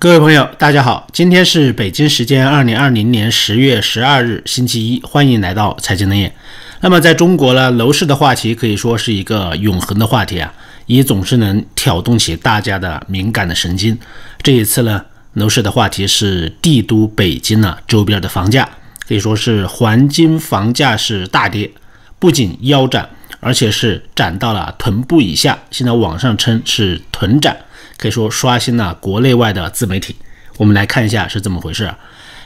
[0.00, 6.34] 各位朋友，大家好，今天是北京时间二零二零年十月十二日，星期一，欢迎来到财经冷眼。
[6.80, 10.50] 那么，在中国呢，楼市的话题可以说是一个永恒的话题啊，
[10.86, 13.98] 也总是能挑动起大家的敏感的神经。
[14.42, 18.66] 这一次呢，楼市的话题是帝都北京呢周边的房价，
[19.06, 21.70] 可以说是黄金房价是大跌，
[22.18, 23.06] 不仅腰斩，
[23.40, 27.54] 而且是斩到了臀部以下，现在网上称是臀斩。
[28.00, 30.16] 可以说刷新了国内外的自媒体。
[30.56, 31.92] 我们来看一下是怎么回事。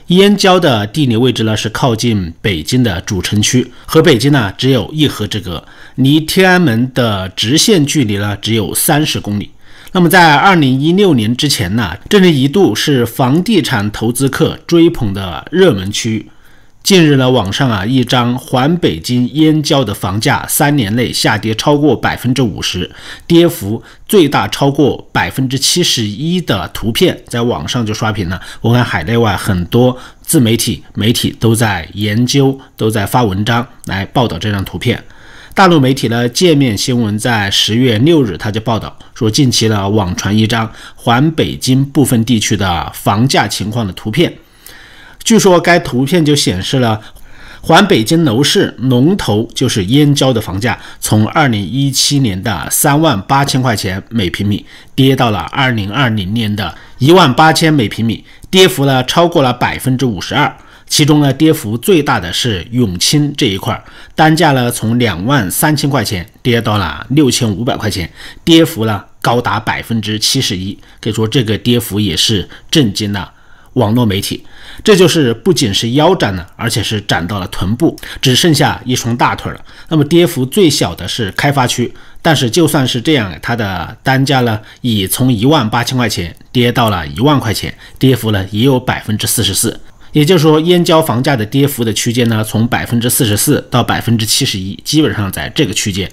[0.09, 5.65] 燕郊的地理位置呢是靠近北京的主城区，和北京呢只有一河之隔，
[5.95, 9.51] 离天安门的直线距离呢只有三十公里。
[9.93, 16.29] 那么在二零一六年之前呢，这里一度是房地产投资客追捧的热门区域。
[16.85, 22.95] 近日呢，网上啊一张环北京燕郊的房价三年内下跌超过百分之五十，
[23.27, 28.39] 跌幅最大超过百分之七十一的图片在网上就刷屏了。
[28.61, 35.03] 我看海内外很多自媒体媒体都在研究，都在发文章来报道这张图片。
[35.55, 44.31] 大陆媒体呢，界面新闻在十月六日他就报道说，近期呢网传一张环北京部分地区的房价情况的图片。
[45.25, 47.01] 据说该图片就显示了
[47.63, 60.55] 环北京楼市龙头就是燕郊的房价，从二零一七年的三万八千块钱每平米跌到了二零二零年的一万八千每平米，跌幅呢超过了百分之五十二。
[60.87, 63.83] 其中呢，跌幅最大的是永清这一块，
[64.15, 68.09] 单价呢从两万三千块钱跌到了六千五百块钱，
[68.45, 70.79] 跌幅呢高达百分之七十一。
[71.01, 73.33] 可以说这个跌幅也是震惊了。
[73.75, 74.45] 网络媒体，
[74.83, 79.61] 这就是不仅是腰斩了，而且是斩到了臀部，只剩下一双大腿了。
[79.89, 81.93] 那么跌幅最小的是开发区，
[82.23, 89.81] 但是就算是这样，它的单价呢，已从一万八千块钱跌到了一万块钱，跌幅呢也有百分之四十四。
[90.15, 96.09] 也就是说，燕郊房价的跌幅的区间呢，从百分之四十四到百分之七十一，基本上在这个区间。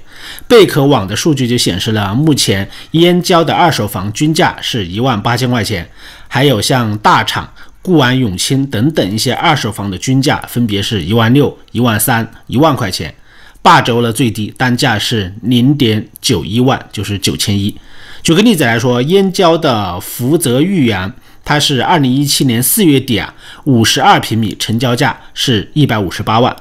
[0.47, 5.88] 贝壳网的数据就显示了，目前燕郊的二手房均价是一万八千块钱，
[6.28, 7.53] 还有像大厂、
[7.84, 13.13] 固安永清等等一些二手房的均价分别是一万六、一万三、一万块钱。
[13.61, 17.78] 霸州的最低单价是零点九一万，就是九千一。
[18.23, 21.13] 举个例子来说，燕郊的福泽御园。
[21.44, 23.34] 它是二零一七年四月底啊，
[23.66, 26.56] 五十二平米成交价是一百五十八万，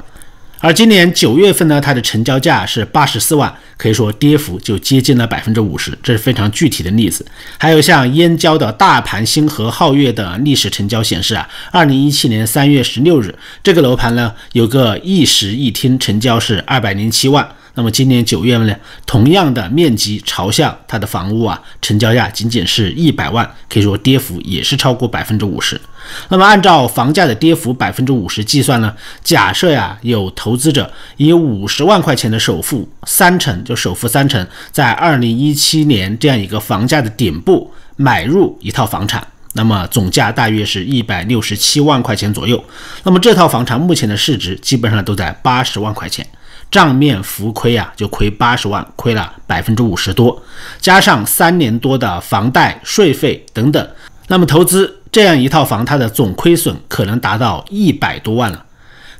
[0.60, 7.24] 而今年九月份呢，它的成交价是八十四万，可以说跌幅就接近了百分之五十，这是非常具体的例子。
[7.58, 17.48] 还有像燕郊的大盘星河皓月的历史成交显示啊，二零一七年三月十六日，这个楼盘呢有个一室一厅，成交是二百零七万。
[17.74, 18.74] 那么今年九月份呢，
[19.06, 25.80] 同样的面积朝向它的房屋啊，成交价仅仅是一百万，可以说跌幅也是超过百分之五十。
[26.28, 42.64] 那么按照房价的跌幅百分之五十计算呢，假设呀有投资者以五十万块钱的首付三成，就首付三成，在二零一七年这样一个房价的顶部买入一套房产，那么总价大约是一百六十七万块钱左右。
[43.04, 46.26] 那么这套房产目前的市值基本上都在八十万块钱。
[46.70, 50.40] 账面浮亏啊，就亏八十万，亏了百分之五十多，
[50.80, 53.88] 加上三年多的房贷、税费等等，
[54.28, 58.64] 那么投资这样一套房，它的总亏损可能达到一百多万了。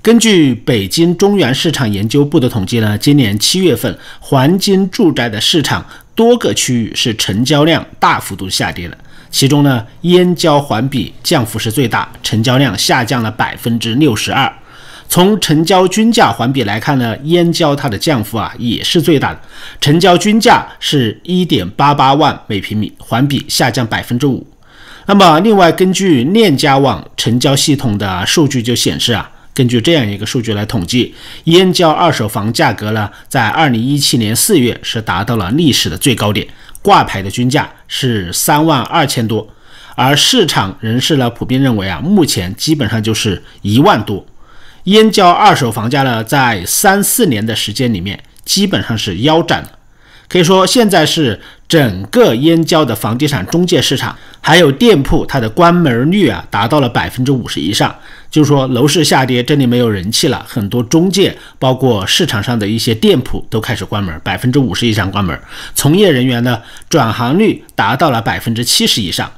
[0.03, 5.85] 根据北京中原市场研究部的统计呢，今年七月份黄金住宅的市场
[6.15, 8.97] 多个区域是成交量大幅度下跌了，
[9.31, 14.51] 其中呢，燕郊环比降幅是最大，成交量下降了百分之六十二。
[15.11, 19.41] 从成交均价环比来看呢，燕郊它的降幅啊也是最大的，
[19.81, 24.47] 成交均价是一点八八万每平米，环比下降百分之五。
[25.07, 31.13] 那么另外，根据链家网成交系统的数据就显示啊，根据这样一个数据来统计，
[31.45, 36.47] 燕郊二手房价格呢，在二零一七年四月是达到了历史的最高点，
[36.83, 39.49] 挂牌的均价是三万二千多，
[39.97, 44.25] 而市场人士呢普遍认为啊，目前基本上就是一万多。
[44.85, 49.73] 燕郊二手房价呢，在三四年的时间里面，基本上是腰斩了。
[50.29, 57.93] 可以说，现在是整个燕郊的房地产中介市场，还有店铺，它的关门率啊，达到了百分之五十以上。
[58.31, 65.37] 就是说，楼市下跌，这里没有人气了，很多中介，包括市场上的一些店铺都开始关门，百分之五十以上关门。
[65.75, 69.29] 从业人员呢，转行率达到了百分之七十以上。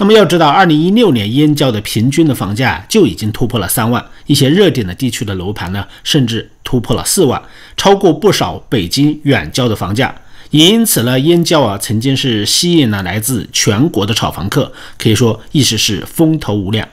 [0.00, 7.42] 那么要知道，二零一六年燕郊的平均的房价就已经突破了三万，一些热点的地区的楼盘呢，甚至突破了四万，
[7.76, 10.14] 超过不少北京远郊的房价。
[10.50, 16.88] 也因此呢，燕郊啊曾经是吸引了来自全国的炒房客，可以说一时是风头无量。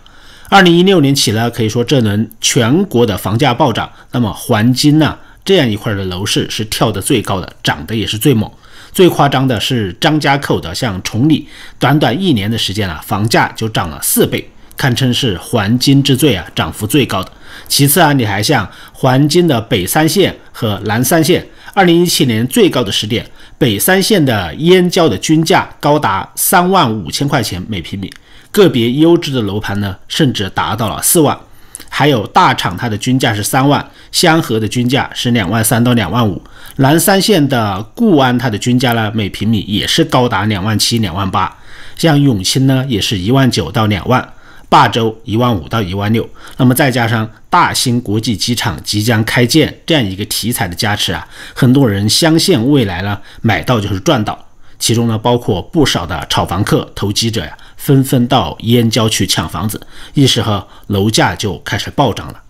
[0.49, 8.51] 二零一六年起呢，可以说这轮全国的房价暴涨，那么环金呢这样一块的楼市是跳得最高的，涨得也是最猛。
[8.95, 11.45] 最夸张的是张家口的，像崇礼，
[11.77, 17.29] 短短一年的时间啊，房价就涨了四倍，堪称是黄金之最啊，涨幅最高的。
[17.67, 28.09] 其次啊，你还像黄金的北三县和南三县，二零一七年最高的时点，北三县的燕郊的均价高达三万五千块钱每平米，
[28.49, 31.37] 个别优质的楼盘呢，甚至达到了四万。
[31.97, 33.81] 还有大厂，它的均价是三万；
[34.11, 36.35] 香河的均价是两万三到两万五；
[36.75, 41.57] 南三县的固安，它的均价呢，每平米也是高达两万七、两万八。
[41.95, 44.21] 像永清呢，也是一万九到两万；
[44.67, 46.29] 霸州一万五到一万六。
[46.57, 54.44] 那么再加上大兴国际机场即将开建这样一个题材的加持啊，很多人相信未来呢，买到就是赚到。
[54.79, 57.57] 其中呢，包括不少的炒房客、投机者呀。
[57.77, 59.79] 纷纷到燕郊去抢房子，
[60.15, 62.41] 一时和楼价就开始暴涨了。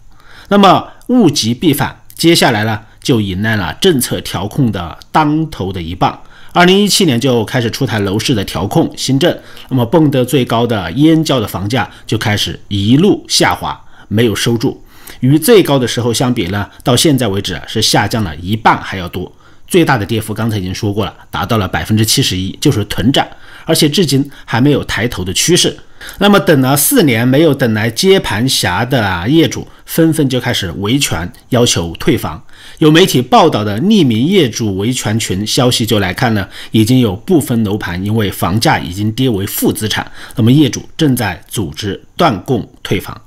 [0.47, 6.17] 那么物极必反，接下来呢就迎来了政策调控的当头的一棒。
[6.53, 9.37] 二零一七年就开始出台楼市的调控新政，
[9.67, 14.81] 那么蹦得最高的燕郊的房价就开始一路下滑，没有收住。
[15.19, 19.29] 与最高的时候相比呢，到现在为止是下降了一半还要多。
[19.67, 23.27] 最大的跌幅刚才已经说过了，达到了百分之七十一，就是囤涨，
[23.65, 25.77] 而且至今还没有抬头的趋势。
[26.19, 32.43] 那么等了四年没有等来接盘侠的业主，纷纷就开始维权，要求退房。
[32.77, 43.19] 有媒体报道的匿名业主维权群消息就来看呢，已经有部分楼盘因为房价已经跌为负资产，那么业主正在组织断供退房。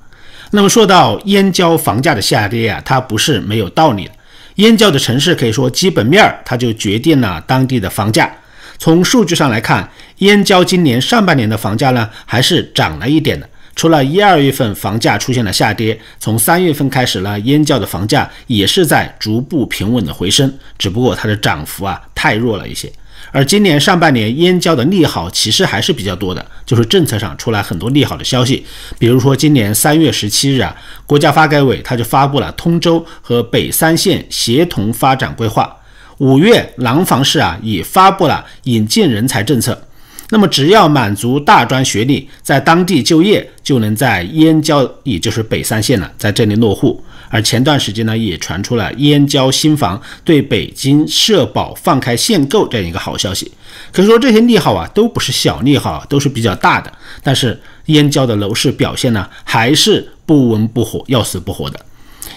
[0.52, 4.12] 那么说到燕郊房价的下跌啊，它不是没有道理的。
[4.58, 8.28] 燕郊的城市可以说基本面儿，它就决定了当地的房价。
[8.76, 9.88] 从数据上来看，
[10.18, 13.48] 燕郊今年上半年的房价呢，还是涨了一点的。
[13.76, 22.92] 除了一二月份房价出现了下跌，从三月份开始呢，燕郊的房价也是在逐步平稳的回升，只不过它的涨幅啊太弱了一些。
[23.30, 28.64] 而今年上半年燕郊的利好其实还是比较多的，就是政策上出来很多利好的消息，
[28.98, 30.74] 比如说今年三月十七日啊，
[31.06, 35.76] 国家发改委它就发布了通州和北三县协同发展规划，
[36.18, 39.84] 五月廊坊市啊也发布了引进人才政策。
[40.30, 47.02] 那么，只要满足大专学历，在当地就业，就能在燕郊，也就是北三县了，在这里落户。
[47.30, 53.50] 而前段时间呢，也传出了燕郊新房对北京社保放开限购这样一个好消息。
[53.92, 56.92] 可以说这些利好啊，都不是小利好，都是比较大的。
[57.22, 61.78] 但是燕郊的楼市表现呢，还是不温不火，要死不活的。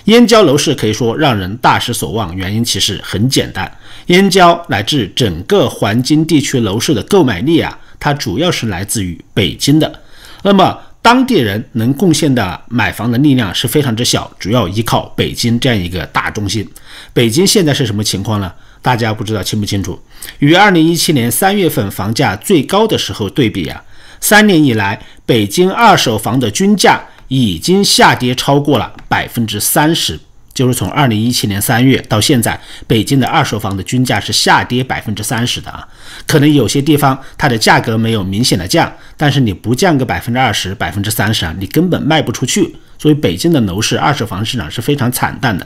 [0.06, 3.70] 燕郊楼市可以说让人大失所望，原因其实很简单。
[4.08, 10.02] 燕郊乃至整个环京地区楼市的购买力啊，它主要是来自于北京的。
[10.44, 16.68] 那么当地人能贡献的买房的力量是非常之小，主要依靠北京这样一个大中心。
[17.14, 18.52] 北京现在是什么情况呢？
[18.82, 20.00] 大家不知道清不清楚？
[20.40, 23.84] 与二零一七年三月份房价最高的时候对比啊，
[24.20, 27.02] 三年以来北京二手房的均价。
[27.34, 30.20] 已经下跌超过了百分之三十，
[30.54, 35.88] 就是从二零一七年三月到现在，北京的二手房的均价是下跌百分之三十的啊。
[36.28, 42.76] 可能有些地方它的价格没有明显的降，但是你不降个百分之二十、百分之三十啊，你根本卖不出去。
[42.98, 45.66] 所以北京的楼市二手房市场是非常惨淡的，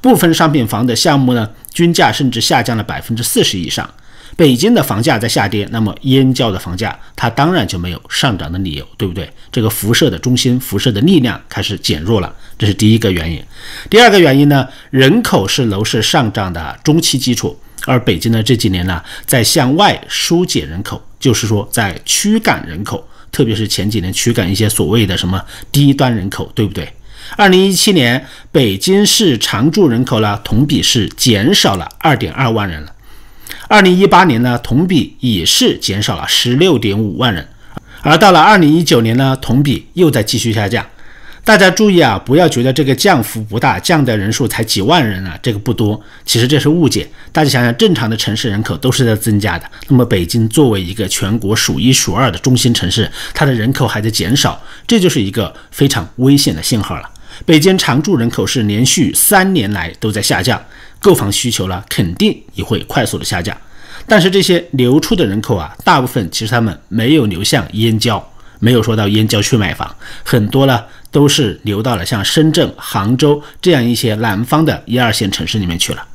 [0.00, 3.88] 部分商品房的项目呢，均价甚至下降了百分之四十以上。
[4.36, 9.28] 北京的房价在下跌，那么燕郊的房价它当然就没有上涨的理由，对不对？
[9.50, 13.42] 这个辐射的中心，辐射的力量开始减弱了，这是第一个原因。
[13.88, 26.92] 第二个原因呢，人口是楼市上涨的中期基础，而北京呢这几年呢在向外疏解人口，就是说在驱赶人口，特别是前几年驱赶一些所谓的什么低端人口，对不对？
[27.36, 32.92] 二零一七年北京市常住人口呢同比是减少了二点二万人了。
[33.68, 37.46] 二零一八年呢，同比也是减少了十六点五万人，
[38.02, 40.86] 而到了二零一九年呢，同比又在继续下降。
[41.42, 46.00] 大家注意啊，不要觉得这个降幅不大，降的人数才几万人啊，这个不多。
[46.24, 47.08] 其实这是误解。
[47.32, 57.08] 大家想想，正常的城市人口都是在增加的，那么北京作为一个全国数一数二的中心城市，它的人口还在减少，这就是一个非常危险的信号了。
[57.44, 60.60] 北京常住人口是连续三年来都在下降。
[61.00, 63.56] 购房需求呢，肯定也会快速的下降。
[64.08, 68.24] 但是这些流出的人口啊，大部分其实他们没有流向燕郊，
[68.60, 76.06] 没有说到燕郊去买房，很多呢都是流到了像深圳、杭州这样一些南方的一二线城市里面去了。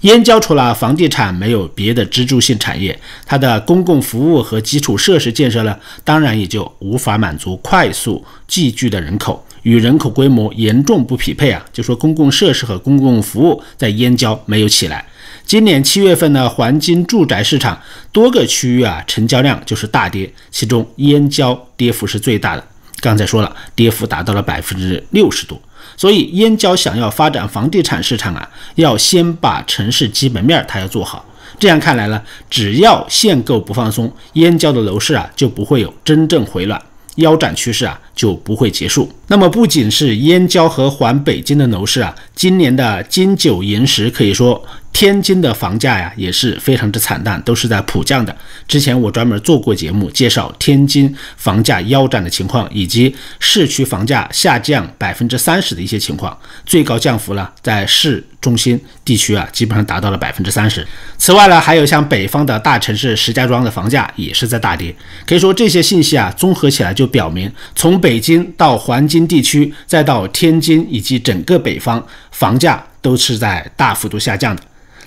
[0.00, 11.62] 燕郊除了房地产没有别的支柱性产业，它的公共服务和基础设施建设呢，当然也就无法满足快速聚居的人口，与人口规模严重不匹配啊。
[11.72, 15.04] 就说公共设施和公共服务在燕郊没有起来。
[15.44, 17.78] 今年七月份呢，黄金住宅市场
[18.10, 22.64] 多个区域啊，成交量就是大跌，其中燕郊跌幅是最大的。
[23.00, 25.60] 刚才说了，跌幅达到了百分之六十多。
[25.98, 31.24] 所以，燕郊想要发展房地产市场啊，要先把城市基本面它要做好。
[31.58, 36.80] 这样看来呢，只要限购不放松，燕郊的楼市啊就不会有真正回暖，
[37.16, 39.10] 腰斩趋势啊就不会结束。
[39.28, 44.64] 那么，不仅是燕郊和环北京的楼市啊，今年的金九银十可以说。
[44.94, 48.34] 天津的房价呀也是非常之惨淡，都是在普降的。
[48.68, 56.38] 之前我专门做过节目介绍天津房价腰斩的情况，以及市区房价下降百分之三十的一些情况。
[56.64, 60.86] 最高降幅呢，在市中心地区啊，基本上达到了百分之三十。
[61.18, 64.94] 此外呢，还有像北方的大城市石家庄的房价也是在大跌。
[65.26, 74.62] 可以说这些信息啊，综合起来就表明，从北京到环京地区，再到天津以及整个北方，房价都是在大幅度下降的。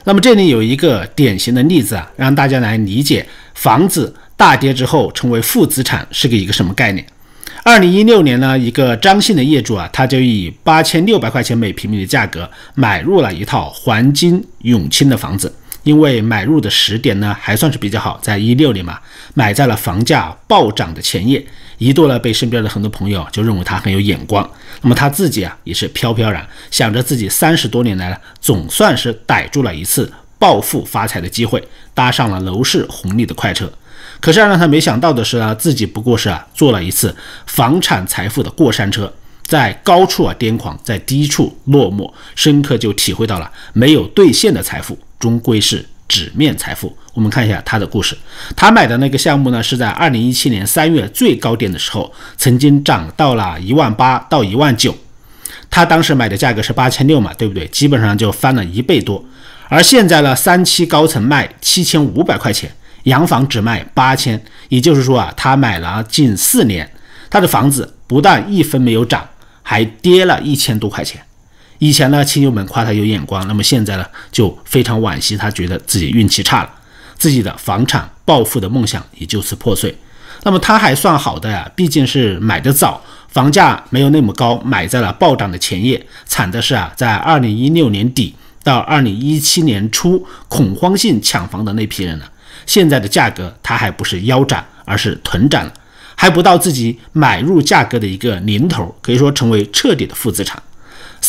[0.07, 7.05] 那么这里有一个典型的例子啊，让大家来理解房子大跌之后成为负资产是个一个什么概念。
[7.63, 15.53] 二零一六年呢，一个张姓的业主啊，他就以八千六百块钱每平米的价格买入了一套黄金永清的房子。
[15.87, 18.99] 因为买入的时点呢还算是比较好，在一六年嘛，
[19.35, 21.41] 买在了房价暴涨的前夜，
[21.77, 24.47] 一度呢被身边的很多朋友就认为他很有眼光。
[24.81, 33.71] 那么他自己啊也是飘飘然，想着自己三十多年来呢，总算是逮住了一次暴富发财的机会，搭上了楼市红利的快车。
[34.19, 37.15] 可是让他没想到的是呢，自己不过是啊坐了一次
[37.45, 39.13] 房产财富的过山车，
[39.45, 44.99] 在高处啊癫狂，在低处落寞，深刻就体会到了没有兑现的财富。
[45.19, 46.95] 终归是纸面财富。
[47.13, 48.15] 我们看一下他的故事。
[48.55, 54.95] 他买的那个项目呢，是在二零一七年三月最高点的时候，曾经涨到了一万八到一万九。
[55.69, 57.67] 他当时买的价格是八千六嘛，对不对？
[57.67, 59.23] 基本上就翻了一倍多。
[59.67, 62.71] 而现在呢，三期高层卖七千五百块钱，
[63.03, 64.41] 洋房只卖八千。
[64.69, 66.89] 也就是说啊，他买了近四年，
[67.29, 69.27] 他的房子不但一分没有涨，
[69.61, 71.21] 还跌了一千多块钱。
[71.79, 76.69] 以前呢，亲友们夸他有眼光，那么现在呢，就非常惋惜，他觉得自己运气差了，
[77.17, 79.95] 自己的房产暴富的梦想也就此破碎。
[80.43, 86.03] 那么他还算好的呀，毕竟是买的早，房价没有那么高，买在了暴涨的前夜。
[86.25, 92.25] 惨的是啊，在二零一六年底到二零一七年初恐慌性抢房的那批人呢，
[92.65, 95.73] 现在的价格他还不是腰斩，而是臀斩了，
[96.15, 100.61] 还不到自己买入价格的一个零头，可以说成为彻底的负资产。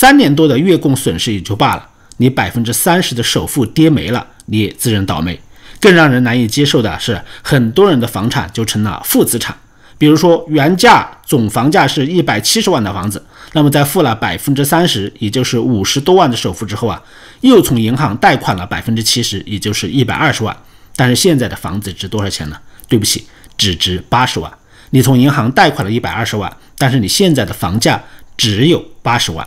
[0.00, 1.84] 三年多的月供损失也就罢了，
[2.18, 5.40] 你百分之三十的首付跌没了，你也自认倒霉。
[5.80, 9.58] 更让人难以接受的是，很多人的房产就成了负资产。
[9.98, 17.02] 比如说，原价总房价是一百七十万的房子，那么在付了百分之三十，也就是五十多万的首付之后啊，
[17.40, 20.56] 又从银行贷款了百分之七十，也就是一百二十万。
[20.94, 22.56] 但是现在的房子值多少钱呢？
[22.86, 23.26] 对不起，
[23.56, 24.48] 只值八十万。
[24.90, 28.00] 你从银行贷款了一百二十万，但是你现在的房价
[28.36, 29.44] 只有八十万。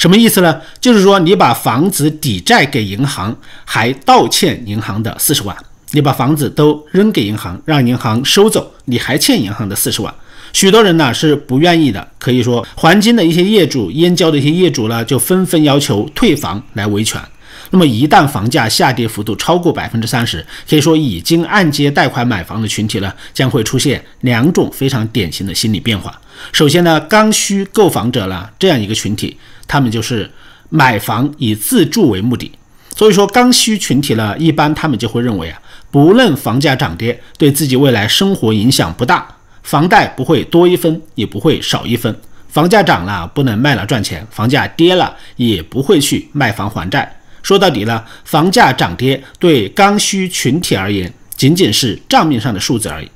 [0.00, 0.62] 什么意思呢？
[0.80, 5.54] 就是说你把房子抵债给银行，还倒欠银行的四十万。
[5.90, 10.14] 你把房子都扔给银行，让银行收走，你还欠银行的四十万。
[10.54, 17.20] 许多人呢是不愿意的，可以说环京的一些业主、燕郊的一些业主呢，就纷纷要求退房来维权。
[17.68, 26.18] 那么一旦房价下跌幅度超过百分之三十，可以说已经按揭贷款买房的群体呢，将会出现两种非常典型的心理变化。
[26.52, 29.36] 首先呢，刚需购房者呢这样一个群体。
[29.70, 30.28] 他们就是
[30.68, 32.50] 买房以自住为目的，
[32.96, 35.62] 所以说刚需群体呢，一般他们就会认为啊，
[35.92, 39.24] 不论房价涨跌，对自己未来生活影响不大，
[39.62, 42.12] 房贷不会多一分，也不会少一分。
[42.48, 47.20] 房价涨了不能卖了赚钱，房价跌了也不会去卖房还债。
[47.44, 53.08] 说到底呢，房价涨跌对刚需群体而言，仅仅是账面上的数字而已。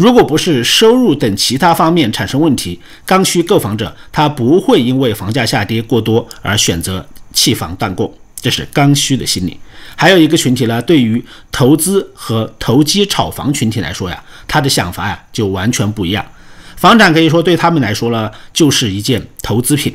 [0.00, 9.60] 如果不是收入等其他方面产生问题，刚需购房者他不会因为房价下跌过多而选择弃房断供，这是刚需的心理。
[9.94, 16.24] 还有一个群体呢，对于投资和投机炒房群体来说呀，他的想法呀就完全不一样。
[16.78, 19.94] 房产可以说对他们来说呢，就是一件投资品，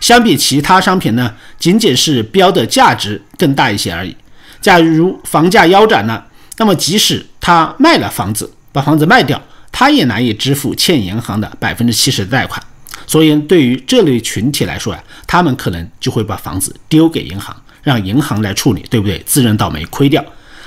[0.00, 4.16] 相比其他商品呢，仅仅是标的价值更大一些而已。
[4.60, 9.40] 假如房价腰斩了，那么即使他卖了房子，把房子卖掉，
[9.70, 12.60] 他也难以支付欠银行的百分之七十的贷款。
[13.06, 17.54] 所以，对于这类群体来说呀，他们可能就会把房子丢给银行，
[17.84, 19.22] 让银行来处理，对不对？
[19.24, 20.24] 自认倒霉亏掉。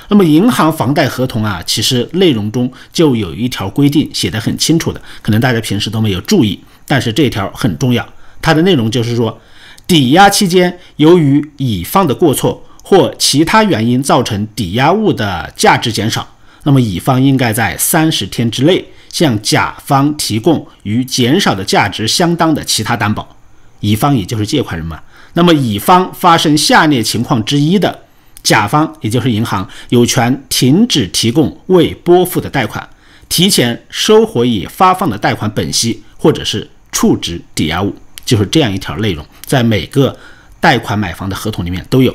[0.07, 8.07] 那么银行房贷合同啊，其实内容中就有一条规定写得很清楚的，可能大家平时都没有注意，但是这条很重要。
[8.41, 9.37] 它的内容就是说，
[9.85, 16.25] 抵押期间由于乙方的过错或其他原因造成抵押物的价值减少，
[16.67, 23.38] 那么乙方应该在三十天之内向甲方提供与减少的价值相当的其他担保。
[23.79, 25.01] 乙方也就是借款人嘛。
[25.31, 28.03] 那么乙方发生下列情况之一的。
[28.43, 32.88] 甲方也就是银行有权停止提供未拨付的贷款，
[33.29, 37.95] 提前收回已发放的贷款本息，或者是处置抵押物，
[38.25, 40.17] 就是这样一条内容，在每个
[40.59, 42.13] 贷款买房的合同里面都有。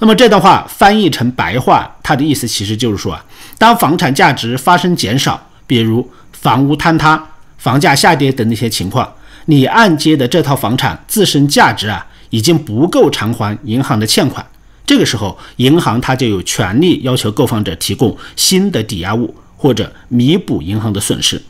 [0.00, 3.24] 那么这段话翻译成白话，它的意思其实就是说啊，
[3.58, 9.14] 当房产价值发生减少，比如房屋坍塌、房价下跌等那些情况，
[9.46, 14.44] 你按揭的这套房产自身价值啊，已经不够偿还银行的欠款。
[14.84, 21.42] 这个时候，银行它就有权利要求购房者提供新的抵押物，或者弥补银行的损失，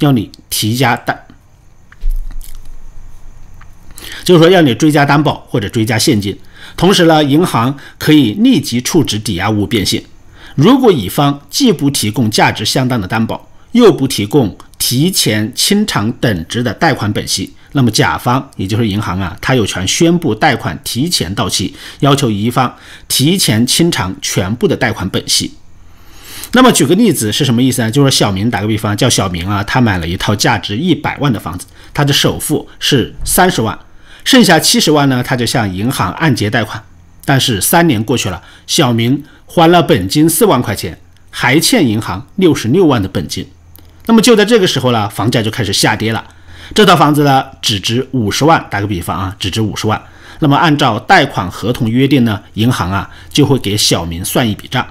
[0.00, 1.18] 要你提加担，
[4.24, 6.38] 就是说要你追加担保或者追加现金。
[6.76, 10.02] 同时呢，银行可以立即处置抵押物变现。
[10.54, 17.52] 如果乙方既不提供价值相当的担保，又不提供提前清偿等值的贷款本息。
[17.74, 22.76] 那么甲方也就是银行啊，他有权宣布贷款提前到期，要求乙方
[23.08, 25.54] 提前清偿全部的贷款本息。
[26.52, 27.90] 那么举个例子是什么意思呢？
[27.90, 33.78] 就是小明打个比方，叫小明啊，他买了一套价值一百万的房子，他的首付是三十万，
[34.24, 36.82] 剩下七十万呢，他就向银行按揭贷款。
[37.24, 40.98] 但是三年过去了，小明还了本金四万块钱，
[41.30, 43.48] 还欠银行六十六万的本金。
[44.06, 46.24] 那么就在这个时候呢，房价就开始下跌了。
[46.74, 48.66] 这套房子呢，只值五十万。
[48.70, 50.02] 打个比方啊，只值五十万。
[50.40, 54.84] 那么按照贷款合同约定呢，银行啊就会给小明算一笔账。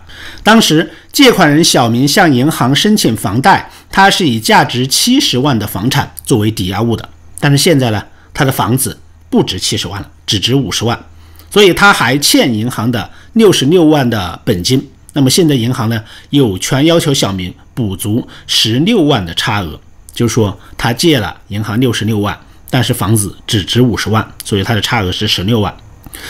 [0.43, 7.09] 当时借款人小明向银行申请房贷，他是以价值七十万的房产作为抵押物的。
[7.41, 8.01] 但是现在呢，
[8.33, 8.97] 他的房子
[9.31, 11.03] 不值七十万了，只值五十万，
[11.49, 14.87] 所以他还欠银行的六十六万的本金。
[15.13, 19.81] 那么现在银行呢，有权要求小明补足十六万的差额。
[20.13, 22.37] 就是说，他借了银行六十六万，
[22.69, 25.73] 但是房子只值五十万，所以他的差额是十六万，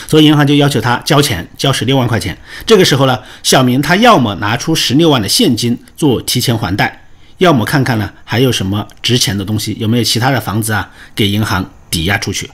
[0.06, 2.38] 所以银行就要求他交钱，交十六万块钱。
[2.64, 7.06] 这个时候呢，小明他要么拿出十六万的现金做提前还贷，
[7.38, 12.48] 要么看看呢还有什么值钱的东西，有没有其他的房子啊给银行抵押出去。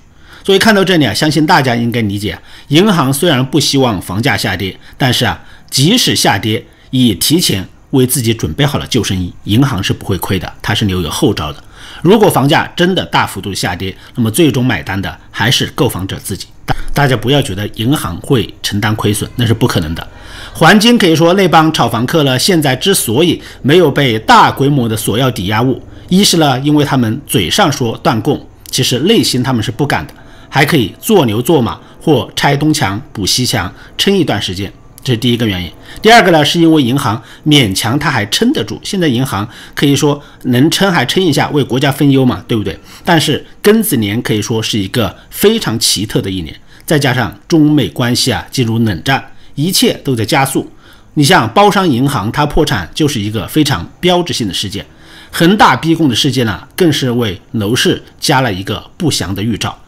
[0.49, 7.69] 所以看到这里啊，相信大家应该理解，银行虽然不希望房价下跌，但是啊，即使下跌也提前。
[7.91, 11.63] 为自己准备好了救生衣，银行是不会亏的，它是留有后招的。
[12.03, 16.47] 如果房价真的大幅度下跌，那么最终买单的还是购房者自己。
[16.67, 20.07] 大大家不要觉得银行会承担亏损，那是不可能的。
[20.53, 30.13] 黄金可以说那帮炒房客呢，现在之所以没有被大规模的索要抵押物，一是呢，因为他们嘴上说断供，其实内心他们是不敢的，
[30.49, 34.73] 还可以做牛做马或拆东墙补西墙，撑一段时间。
[35.05, 35.71] 这是第一个原因。
[36.03, 38.79] 第二个呢，是因为银行勉强它还撑得住。
[38.83, 42.79] 现在银行可以说能撑还撑一下，为国家分忧嘛，对不对？
[43.05, 50.71] 但是庚子年可以说是一个非常奇特的一年，再加上中美关系啊进入冷战，一切都在加速。
[51.15, 54.85] 你像包商银行它破产就是一个非常标志性的事件，
[55.31, 59.79] 恒大逼供的事件呢，更是为楼市加了一个不祥的预兆。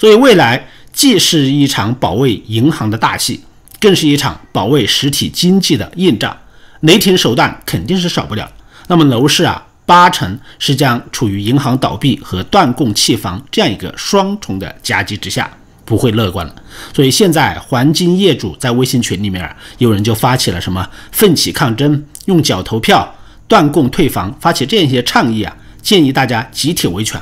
[0.00, 3.40] 所以未来既是一场保卫银行的大戏。
[3.78, 6.36] 更是一场保卫实体经济的硬仗，
[6.80, 8.46] 雷霆手段肯定是少不了。
[8.88, 15.50] 那么楼市啊，八成是将处于银行倒闭和断供弃房这样一个双重的夹击之下，
[15.86, 16.54] 不会乐观了。
[16.94, 23.14] 所以现在黄金业主在微信群里面，有人就发起了什么奋起抗争、用脚投票、
[23.48, 27.18] 断供退房，发起这样一些倡议啊，建议大家集体维权。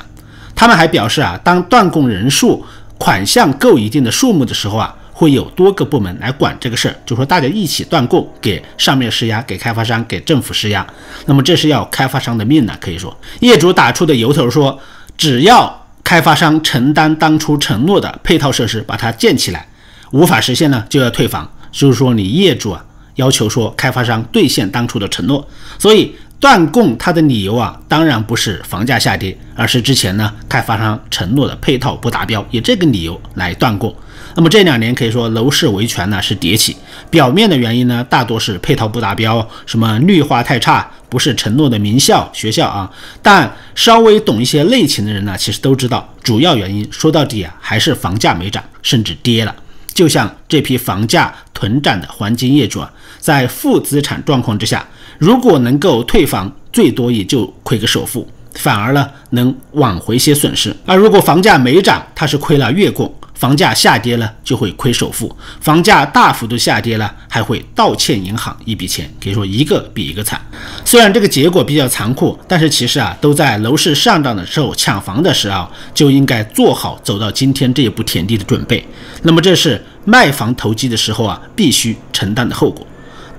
[0.59, 2.65] 他们还表示啊，当断供人数、
[2.97, 4.93] 款项够一定的数目的时候啊。
[5.13, 10.87] 会有多个部门来管这个事儿，就说大家一起断供，给上面施压，给开发商、给政府施压。
[11.25, 12.73] 那么这是要开发商的命呢？
[12.79, 14.79] 可以说，业主打出的由头说，
[15.17, 19.67] 只要开发商承担当初承诺的配套设施，把它建起来，
[20.11, 21.51] 无法实现呢，就要退房。
[21.69, 22.81] 就是说，你业主啊，
[23.15, 25.45] 要求说开发商兑现当初的承诺。
[25.77, 33.93] 所以断供它的理由啊，当然不是房价下跌，而是之前呢开发商承诺的配套不达标，以这个理由来断供。
[34.35, 36.77] 那么这两年可以说楼市维权呢是迭起，
[37.09, 42.89] 表面的原因呢大多是配套不达标，什么绿化太差，不是承诺的名校学校啊。
[43.21, 49.53] 但稍微懂一些内情的人呢，其实都知道，主要原因说到底啊还是房价没涨，甚至跌了。
[49.99, 60.73] 就像这批房价囤涨的黄金业主啊，在负资产状况之下，如果能够退房，最多也就亏个首付，反而呢能挽回些损失。
[60.85, 63.13] 而如果房价没涨，他是亏了月供。
[63.39, 70.39] 房价下跌了就会亏首付，房价大幅度下跌了还会倒欠银行一笔钱，可以说一个比一个惨。
[70.83, 78.85] 虽然这个结果比较残酷，但是其实啊，都在楼市上涨的时候抢房的时候就应该做好走到今天这一步田地的准备。
[79.23, 82.85] 那么这是卖房投机的时候啊，必须承担的后果。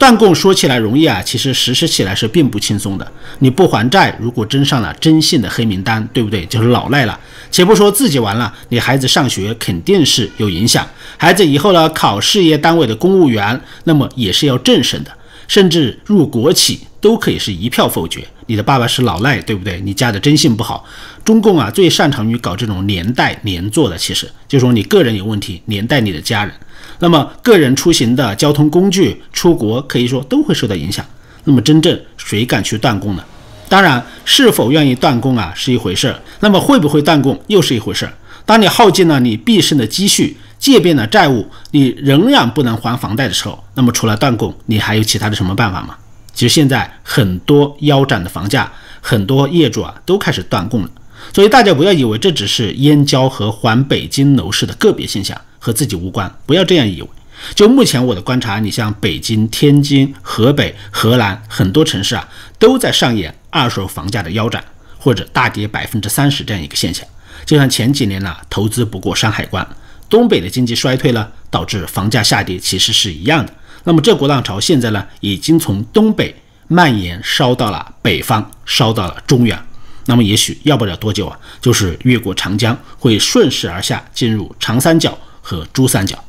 [0.01, 3.07] 断供说起来容易啊，其实实施起来是并不轻松的。
[3.41, 6.47] 你不还债，如果真上了征信的黑名单，对不对？
[6.47, 7.21] 就是老赖了。
[7.51, 10.89] 且不说自己完了，你孩子上学肯定是有影响。
[11.19, 15.11] 孩子以后呢，考事业单位的公务员，那么也是要政审的，
[15.51, 18.25] 甚至入国企都可以是一票否决。
[18.47, 19.81] 你的爸爸是老赖，对不对？
[19.81, 20.85] 你家的征信不好，
[21.25, 26.55] 中共啊最擅长于搞这种连带连坐的，其实就是说你个人有问题，连带你的家人。
[27.01, 31.05] 那么，个人出行的交通工具出国，可以说都会受到影响。
[31.43, 33.25] 那么，真正谁敢去断供呢？
[33.69, 38.13] 当然，是否愿意断供啊，是一回事儿；那么，会不会断供又是一回事儿。
[38.47, 45.97] 当你耗尽了你毕生的积蓄，借遍了债务，你仍然不能还房贷的时候，那么除了断供，你还有其他的什么办法吗？
[46.33, 48.71] 其实现在很多腰斩的房价，
[49.01, 50.91] 很多业主啊都开始断供了。
[51.33, 55.37] 所以大家不要以为这只是燕郊和环北京楼市的个别现象。
[55.63, 57.09] 和自己无关，不要这样以为。
[57.55, 62.27] 就目前我的观察，你像北京、天津、河北、河南很多城市啊，
[62.59, 64.65] 都在上演二手房价的腰斩
[64.99, 67.07] 或者大跌百分之三十这样一个现象。
[67.45, 69.69] 就像前几年呢，投资不过山海关，
[70.11, 73.55] 东北的经济衰退了，导致房价下跌，其实是一样的。
[73.85, 76.35] 那么这股浪潮现在呢，已经从东北
[76.69, 79.59] 蔓延烧到了北方，烧到了中原。
[80.05, 85.17] 那么也许要不了多久啊，就是越过长江，会顺势而下，进入长三角。
[85.43, 86.23] 和珠三角，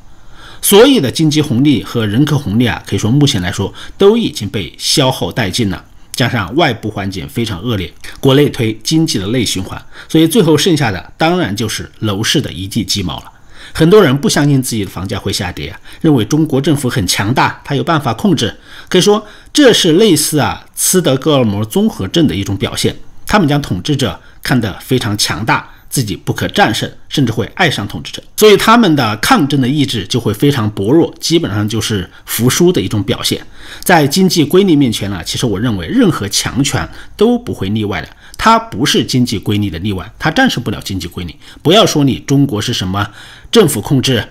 [0.62, 5.84] 所有的经济红利和人口红利啊，可以说目前来说都已经被消耗殆尽了。
[6.12, 13.30] 加上外部环境非常恶劣，国内推经济的内循环，所以最后剩下的当然就是楼市的一地鸡毛了。
[13.72, 18.54] 很多人不相信自己的房价会下跌啊，认为中国政府很强大，他有办法控制。
[18.88, 22.96] 可以说这是类似啊斯德哥尔摩综合症的一种表现，
[23.26, 25.68] 他们将统治者看得非常强大。
[25.92, 33.38] 自己不可战胜，甚至会爱上统治者，所以他们的抗争的意志就会非常薄弱，基本上就是服输的一种表现。
[33.80, 38.08] 在经济规律面前呢，其实我认为任何强权都不会例外的。
[38.36, 41.34] 它不是经济规律的例外，它战胜不了经济规律。
[41.62, 43.08] 不要说你中国是什么
[43.50, 44.26] 政府控制，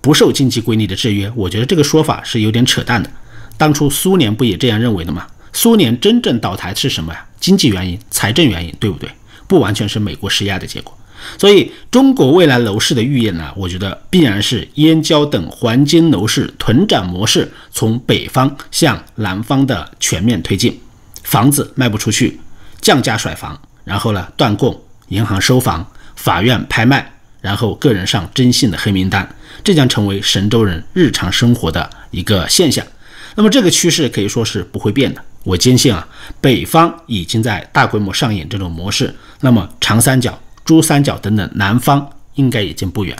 [0.00, 3.10] 不受经济规律的制约，我觉得这个说法是有点扯淡的。
[3.56, 5.26] 当初苏联不也这样认为的吗？
[5.52, 7.26] 苏联真正倒台是什么呀？
[7.40, 9.08] 经济原因、财政原因，对不对？
[9.48, 10.92] 不完全是美国施压的结果，
[11.38, 20.78] 所以中国未来楼市的预言呢，我觉得必然是燕郊等黄金楼市囤涨模式从北方向南方的全面推进，
[21.22, 22.40] 房子卖不出去，
[22.86, 29.28] 降价甩房，然后呢断供，银行收房，法院拍卖，然后个人上征信的黑名单，
[29.64, 32.86] 这将成为神州人日常生活的一个现象。
[33.34, 35.20] 那么这个趋势可以说是不会变的。
[35.42, 36.06] 我坚信啊，
[36.40, 43.16] 北方已经在大规模上演这种模式，那么长三角、珠三角等等南方应该已经不远。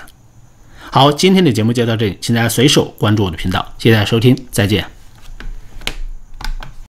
[0.93, 4.87] 好，今天的节目就到这里，请大家随手关注我的频道，谢谢大家收听，再见。